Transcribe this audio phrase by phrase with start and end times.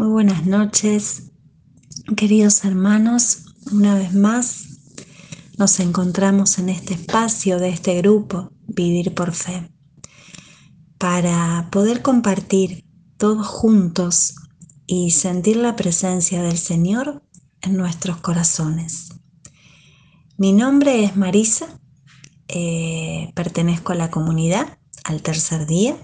[0.00, 1.30] Muy buenas noches,
[2.16, 3.54] queridos hermanos.
[3.70, 4.78] Una vez más
[5.58, 9.70] nos encontramos en este espacio de este grupo, Vivir por Fe,
[10.96, 12.86] para poder compartir
[13.18, 14.36] todos juntos
[14.86, 17.22] y sentir la presencia del Señor
[17.60, 19.10] en nuestros corazones.
[20.38, 21.78] Mi nombre es Marisa,
[22.48, 25.94] eh, pertenezco a la comunidad, al tercer día,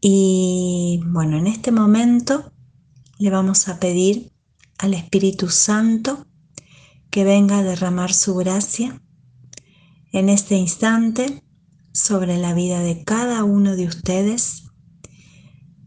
[0.00, 2.52] y bueno, en este momento
[3.18, 4.32] le vamos a pedir
[4.78, 6.26] al Espíritu Santo
[7.10, 9.02] que venga a derramar su gracia
[10.12, 11.42] en este instante
[11.92, 14.64] sobre la vida de cada uno de ustedes,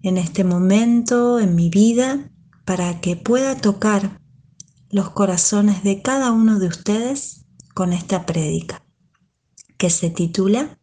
[0.03, 2.29] en este momento, en mi vida,
[2.65, 4.20] para que pueda tocar
[4.89, 8.84] los corazones de cada uno de ustedes con esta prédica,
[9.77, 10.79] que se titula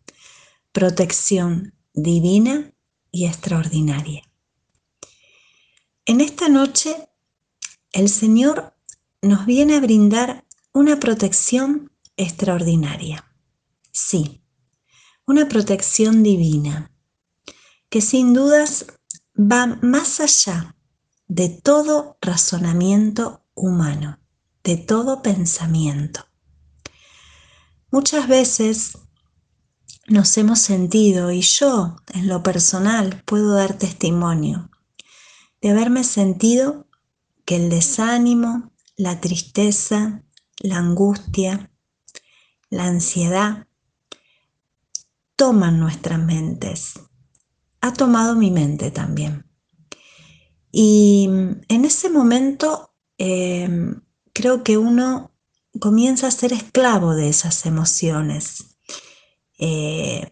[0.73, 2.73] Protección Divina
[3.11, 4.28] y Extraordinaria.
[6.09, 7.11] En esta noche
[7.93, 8.75] el Señor
[9.21, 13.31] nos viene a brindar una protección extraordinaria.
[13.93, 14.43] Sí,
[15.27, 16.91] una protección divina
[17.91, 18.87] que sin dudas
[19.39, 20.75] va más allá
[21.27, 24.19] de todo razonamiento humano,
[24.65, 26.25] de todo pensamiento.
[27.91, 28.97] Muchas veces
[30.07, 34.71] nos hemos sentido, y yo en lo personal puedo dar testimonio,
[35.61, 36.87] de haberme sentido
[37.45, 40.23] que el desánimo, la tristeza,
[40.61, 41.73] la angustia,
[42.71, 43.67] la ansiedad
[45.37, 46.95] toman nuestras mentes.
[47.81, 49.47] Ha tomado mi mente también.
[50.71, 51.29] Y
[51.69, 55.33] en ese momento em, creo que uno
[55.81, 58.77] comienza a ser esclavo de esas emociones.
[59.59, 60.31] Eh,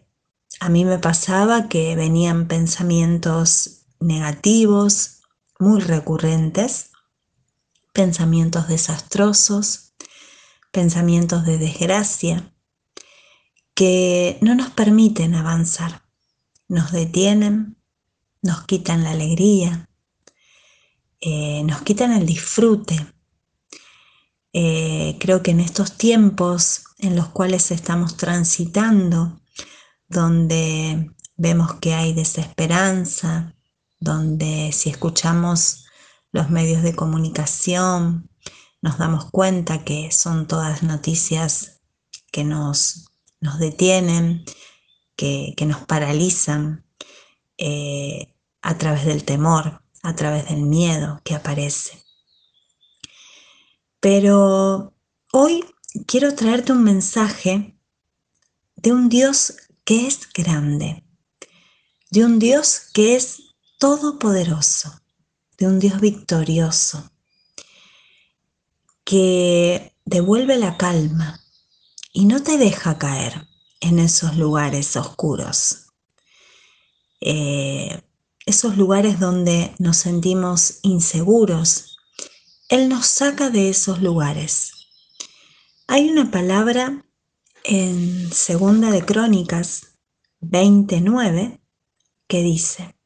[0.59, 5.16] a mí me pasaba que venían pensamientos negativos,
[5.59, 6.91] muy recurrentes,
[7.93, 9.93] pensamientos desastrosos,
[10.71, 12.53] pensamientos de desgracia,
[13.73, 16.03] que no nos permiten avanzar,
[16.67, 17.77] nos detienen,
[18.41, 19.89] nos quitan la alegría,
[21.21, 22.95] eh, nos quitan el disfrute.
[24.53, 29.41] Eh, creo que en estos tiempos en los cuales estamos transitando,
[30.07, 33.56] donde vemos que hay desesperanza,
[33.99, 35.85] donde si escuchamos
[36.31, 38.29] los medios de comunicación,
[38.81, 41.81] nos damos cuenta que son todas noticias
[42.31, 43.09] que nos,
[43.39, 44.45] nos detienen,
[45.15, 46.85] que, nos paralizan
[47.57, 52.03] eh, a través del temor, a través del miedo que aparece.
[53.99, 54.93] Pero
[55.33, 55.65] hoy
[56.05, 57.77] quiero traerte un mensaje
[58.75, 61.03] de un Dios que es grande,
[62.11, 63.46] de un Dios que es
[63.77, 65.01] todopoderoso,
[65.57, 67.11] de un Dios victorioso,
[69.03, 71.39] que devuelve la calma
[72.11, 73.47] y no te deja caer
[73.79, 75.87] en esos lugares oscuros,
[77.21, 78.01] eh,
[78.45, 81.97] esos lugares donde nos sentimos inseguros.
[82.69, 84.71] Él nos saca de esos lugares.
[85.87, 87.05] Hay una palabra
[87.63, 89.97] en Segunda de Crónicas
[90.41, 91.61] 29
[92.27, 92.96] que dice,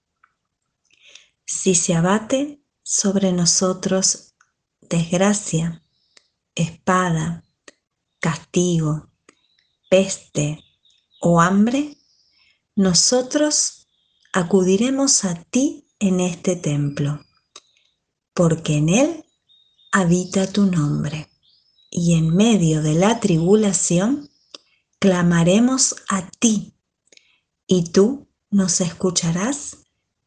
[1.51, 4.35] si se abate sobre nosotros
[4.79, 5.83] desgracia,
[6.55, 7.43] espada,
[8.19, 9.11] castigo,
[9.89, 10.63] peste
[11.19, 11.97] o hambre,
[12.75, 13.87] nosotros
[14.31, 17.19] acudiremos a ti en este templo,
[18.33, 19.25] porque en él
[19.91, 21.29] habita tu nombre,
[21.89, 24.31] y en medio de la tribulación
[24.99, 26.73] clamaremos a ti,
[27.67, 29.80] y tú nos escucharás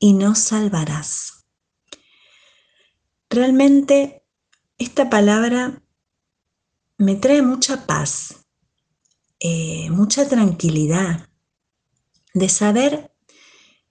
[0.05, 1.47] y nos salvarás.
[3.31, 4.23] Realmente
[4.77, 5.83] esta palabra
[6.99, 8.45] me trae mucha paz,
[9.41, 11.31] eh, mucha tranquilidad
[12.35, 13.17] de saber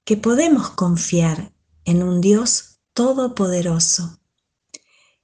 [0.04, 1.52] que podemos confiar
[1.84, 4.22] en un Dios todopoderoso,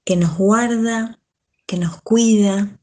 [0.03, 1.21] que nos guarda,
[1.67, 2.81] que nos cuida,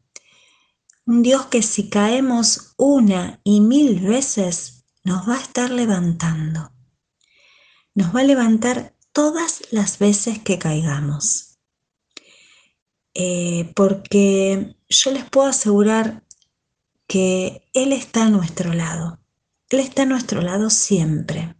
[1.06, 6.75] un Dios que si caemos una y mil veces nos va a estar levantando
[7.96, 11.58] nos va a levantar todas las veces que caigamos.
[13.14, 16.22] Eh, porque yo les puedo asegurar
[17.08, 19.18] que Él está a nuestro lado.
[19.70, 21.56] Él está a nuestro lado siempre.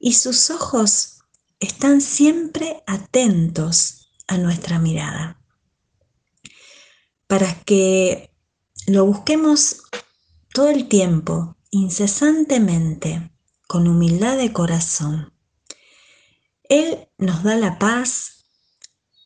[0.00, 1.20] Y sus ojos
[1.60, 5.40] están siempre atentos a nuestra mirada.
[7.28, 8.34] Para que
[8.88, 9.82] lo busquemos
[10.52, 13.30] todo el tiempo, incesantemente,
[13.68, 15.35] con humildad de corazón
[16.68, 18.46] Él nos da la paz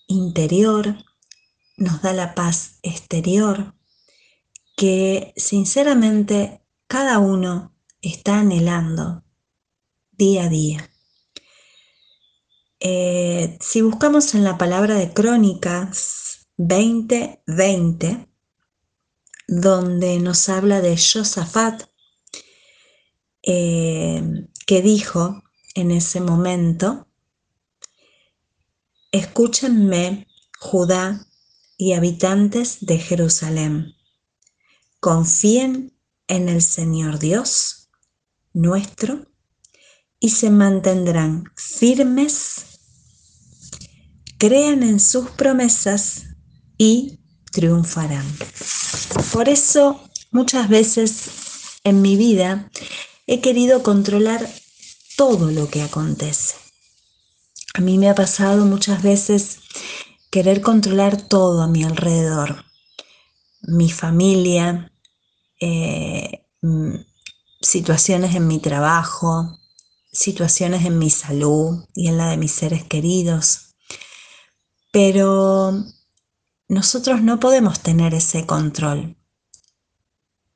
[0.06, 0.96] interior,
[1.76, 3.74] nos da la paz exterior,
[4.76, 9.24] que sinceramente cada uno está anhelando
[10.12, 10.90] día a día.
[12.80, 18.26] Eh, si buscamos en la palabra de Crónicas 20:20,
[19.46, 21.82] donde nos habla de Josafat,
[23.42, 24.22] eh,
[24.66, 25.42] que dijo
[25.74, 27.09] en ese momento,
[29.12, 30.26] escúchenme,
[30.58, 31.26] Judá
[31.78, 33.94] y habitantes de Jerusalén,
[35.00, 35.98] confíen
[36.28, 37.88] en el Señor Dios
[38.52, 39.26] nuestro
[40.18, 42.66] y se mantendrán firmes
[44.40, 46.22] crean en sus promesas
[46.78, 47.20] y
[47.52, 48.24] triunfarán.
[49.34, 51.24] Por eso muchas veces
[51.84, 52.70] en mi vida
[53.26, 54.50] he querido controlar
[55.18, 56.59] todo lo que acontece.
[57.74, 59.60] A mí me ha pasado muchas veces
[60.30, 62.64] querer controlar todo a mi alrededor.
[63.62, 64.92] Mi familia,
[65.60, 66.94] eh, mm,
[67.60, 69.58] situaciones en mi trabajo,
[70.12, 73.76] situaciones en mi salud y en la de mis seres queridos.
[74.90, 75.84] Pero
[76.68, 79.16] nosotros no podemos tener ese control.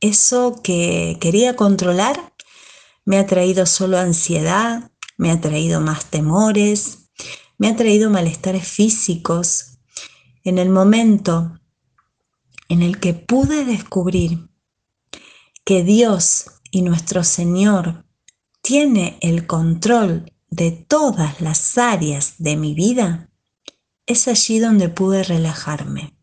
[0.01, 2.35] Eso que quería controlar
[3.05, 7.04] me ha traído solo ansiedad, me ha traído más temores,
[7.59, 9.79] me ha traído malestares físicos.
[10.43, 11.59] En el momento
[12.69, 14.49] en el que pude descubrir
[15.65, 18.05] que Dios y nuestro Señor
[18.63, 23.31] tiene el control de todas las áreas de mi vida,
[24.07, 26.17] es allí donde pude relajarme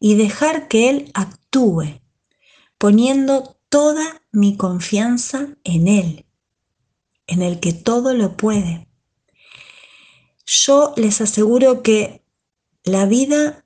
[0.00, 2.00] y dejar que Él actúe,
[2.78, 6.26] poniendo toda mi confianza en Él,
[7.26, 8.83] en el que todo lo puede.
[10.46, 12.24] Yo les aseguro que
[12.82, 13.64] la vida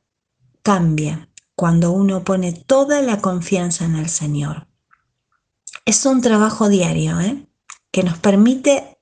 [0.63, 4.69] cambia cuando uno pone toda la confianza en el Señor.
[5.85, 7.47] Es un trabajo diario ¿eh?
[7.91, 8.99] que nos permite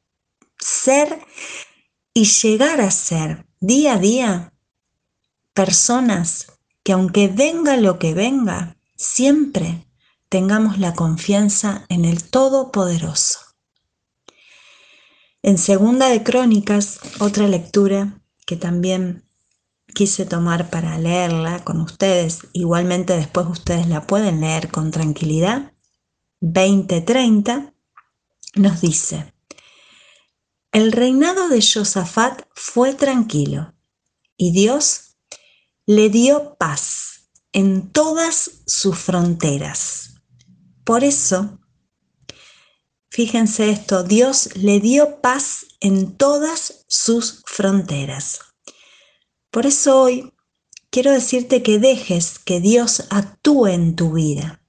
[0.58, 1.20] ser
[2.14, 4.52] y llegar a ser día a día
[5.52, 6.46] personas
[6.82, 9.86] que aunque venga lo que venga, siempre
[10.28, 13.45] tengamos la confianza en el Todopoderoso.
[15.46, 19.30] En Segunda de Crónicas, otra lectura que también
[19.94, 25.72] quise tomar para leerla con ustedes, igualmente después ustedes la pueden leer con tranquilidad,
[26.40, 27.72] 2030,
[28.56, 29.34] nos dice,
[30.72, 33.72] el reinado de Josafat fue tranquilo
[34.36, 35.16] y Dios
[35.86, 40.16] le dio paz en todas sus fronteras.
[40.82, 41.60] Por eso,
[43.16, 48.40] fíjense esto, Dios le dio paz en todas sus fronteras.
[49.50, 50.34] Por eso hoy
[50.90, 54.60] quiero decirte que dejes que Dios actúe en tu vida.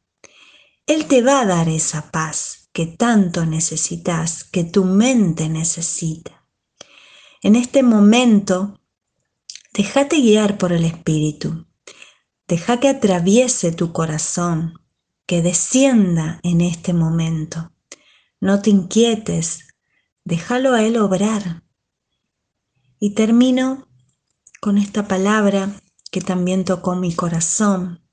[0.85, 6.47] Él te va a dar esa paz que tanto necesitas, que tu mente necesita.
[7.41, 8.79] En este momento,
[9.73, 11.67] déjate guiar por el Espíritu.
[12.47, 14.79] Deja que atraviese tu corazón,
[15.25, 17.73] que descienda en este momento.
[18.39, 19.67] No te inquietes,
[20.23, 21.63] déjalo a Él obrar.
[22.99, 23.87] Y termino
[24.61, 28.03] con esta palabra que también tocó mi corazón.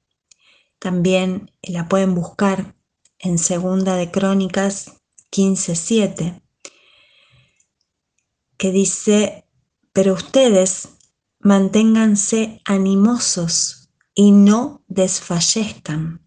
[0.79, 2.75] También la pueden buscar
[3.19, 4.93] en Segunda de Crónicas
[5.31, 6.43] 15:7,
[8.57, 9.49] que dice,
[9.93, 10.89] pero ustedes
[11.41, 16.27] manténganse animosos y no desfallezcan,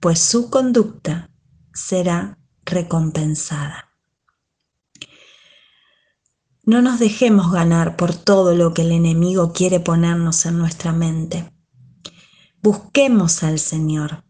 [0.00, 1.30] pues su conducta
[1.72, 3.90] será recompensada.
[6.64, 11.52] No nos dejemos ganar por todo lo que el enemigo quiere ponernos en nuestra mente.
[12.62, 14.24] Busquemos al Señor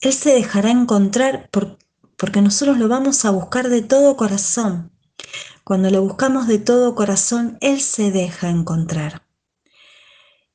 [0.00, 4.92] él se dejará encontrar porque nosotros lo vamos a buscar de todo corazón.
[5.64, 9.26] Cuando lo buscamos de todo corazón, Él se deja encontrar.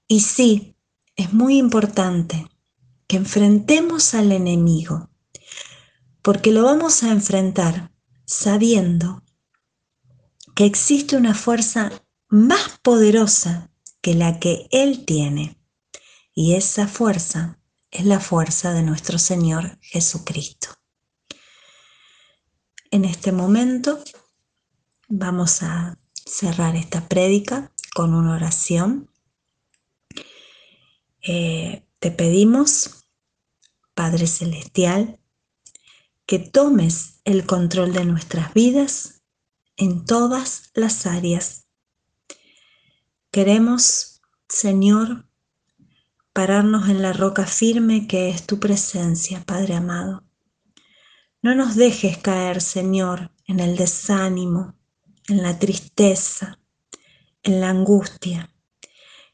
[0.07, 0.77] Y sí,
[1.15, 2.47] es muy importante
[3.07, 5.09] que enfrentemos al enemigo,
[6.21, 7.91] porque lo vamos a enfrentar
[8.25, 9.23] sabiendo
[10.55, 11.91] que existe una fuerza
[12.29, 15.57] más poderosa que la que Él tiene.
[16.33, 17.59] Y esa fuerza
[17.89, 20.69] es la fuerza de nuestro Señor Jesucristo.
[22.89, 24.03] En este momento
[25.07, 29.09] vamos a cerrar esta prédica con una oración.
[31.21, 33.05] Eh, te pedimos,
[33.93, 35.20] Padre Celestial,
[36.31, 39.21] que tomes el control de nuestras vidas
[39.75, 41.65] en todas las áreas
[43.31, 45.27] Queremos, Señor,
[46.31, 50.23] pararnos en la roca firme que es tu presencia, Padre amado.
[51.41, 54.77] No nos dejes caer, Señor, en el desánimo,
[55.27, 56.59] en la tristeza,
[57.43, 58.55] en la angustia.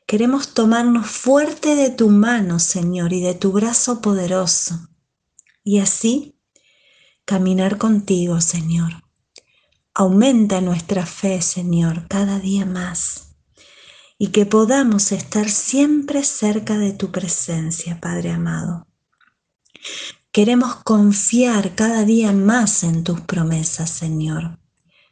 [0.08, 4.90] Queremos tomarnos fuerte de tu mano, Señor, y de tu brazo poderoso,
[5.64, 6.37] y así
[7.28, 9.04] caminar contigo, Señor.
[9.94, 13.36] Aumenta nuestra fe, Señor, cada día más,
[14.18, 18.88] y que podamos estar siempre cerca de tu presencia, Padre amado.
[20.32, 24.58] Queremos confiar cada día más en tus promesas, Señor,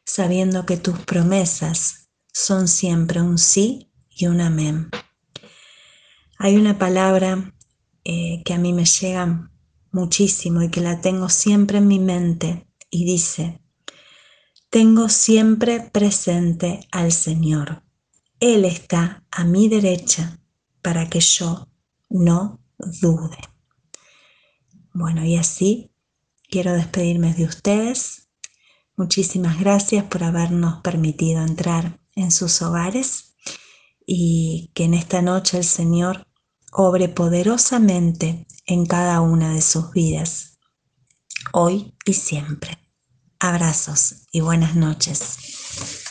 [0.06, 4.90] sabiendo que tus promesas son siempre un sí y un amén.
[6.38, 7.54] Hay una palabra
[8.06, 9.52] eh, que a mí me llega
[9.96, 13.62] muchísimo y que la tengo siempre en mi mente y dice,
[14.70, 17.82] tengo siempre presente al Señor.
[18.42, 20.40] Él está a mi derecha
[20.82, 21.70] para que yo
[22.10, 22.60] no
[23.02, 23.40] dude.
[24.94, 25.92] Bueno, y así
[26.50, 28.28] quiero despedirme de ustedes.
[28.98, 33.36] Muchísimas gracias por habernos permitido entrar en sus hogares
[34.06, 36.28] y que en esta noche el Señor
[36.74, 40.60] obre poderosamente en cada una de sus vidas,
[41.52, 42.78] hoy y siempre.
[43.40, 46.05] Abrazos y buenas noches.